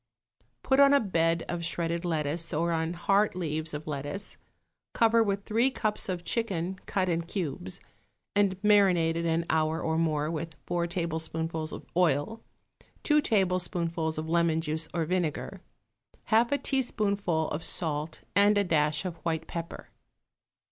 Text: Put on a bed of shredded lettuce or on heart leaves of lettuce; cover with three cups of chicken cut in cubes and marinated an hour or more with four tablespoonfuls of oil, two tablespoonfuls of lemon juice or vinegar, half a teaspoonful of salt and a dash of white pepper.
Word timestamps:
Put 0.63 0.79
on 0.79 0.95
a 0.95 0.99
bed 0.99 1.45
of 1.47 1.63
shredded 1.63 2.03
lettuce 2.03 2.51
or 2.55 2.71
on 2.71 2.93
heart 2.93 3.35
leaves 3.35 3.71
of 3.71 3.85
lettuce; 3.85 4.35
cover 4.93 5.21
with 5.21 5.45
three 5.45 5.69
cups 5.69 6.09
of 6.09 6.23
chicken 6.23 6.79
cut 6.87 7.07
in 7.07 7.21
cubes 7.21 7.79
and 8.35 8.57
marinated 8.63 9.27
an 9.27 9.45
hour 9.47 9.79
or 9.79 9.99
more 9.99 10.31
with 10.31 10.55
four 10.65 10.87
tablespoonfuls 10.87 11.71
of 11.71 11.85
oil, 11.95 12.41
two 13.03 13.21
tablespoonfuls 13.21 14.17
of 14.17 14.27
lemon 14.27 14.59
juice 14.59 14.87
or 14.91 15.05
vinegar, 15.05 15.61
half 16.33 16.51
a 16.51 16.57
teaspoonful 16.57 17.47
of 17.51 17.63
salt 17.63 18.23
and 18.35 18.57
a 18.57 18.63
dash 18.63 19.05
of 19.05 19.17
white 19.17 19.45
pepper. 19.45 19.89